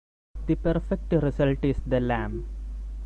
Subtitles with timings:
[0.47, 2.47] The perfect result is the lamm.